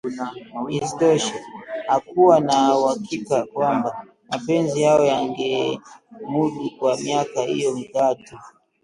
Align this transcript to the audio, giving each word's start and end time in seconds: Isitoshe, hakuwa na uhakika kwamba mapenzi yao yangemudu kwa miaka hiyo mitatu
Isitoshe, 0.77 1.37
hakuwa 1.87 2.35
na 2.47 2.57
uhakika 2.79 3.37
kwamba 3.53 3.89
mapenzi 4.29 4.77
yao 4.85 5.03
yangemudu 5.11 6.65
kwa 6.77 6.97
miaka 7.01 7.41
hiyo 7.41 7.71
mitatu 7.77 8.35